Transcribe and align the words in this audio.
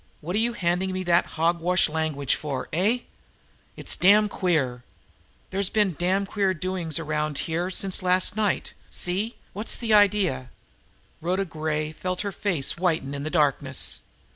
"What 0.19 0.35
are 0.35 0.39
you 0.39 0.53
handing 0.53 0.93
me 0.93 1.03
that 1.03 1.27
hog 1.37 1.59
wash 1.59 1.87
language 1.87 2.33
for? 2.33 2.67
Eh? 2.73 3.01
It's 3.77 3.95
damned 3.95 4.31
queer! 4.31 4.83
There's 5.51 5.69
been 5.69 5.93
damned 5.93 6.27
queer 6.27 6.55
doings 6.55 6.97
around 6.97 7.37
here 7.37 7.61
ever 7.65 7.69
since 7.69 8.01
last 8.01 8.35
night! 8.35 8.73
See? 8.89 9.35
What's 9.53 9.77
the 9.77 9.93
idea?" 9.93 10.49
Rhoda 11.21 11.45
Gray 11.45 11.91
felt 11.91 12.21
her 12.21 12.31
face 12.31 12.77
whiten 12.79 13.13
in 13.13 13.21
the 13.21 13.29
darkness. 13.29 13.99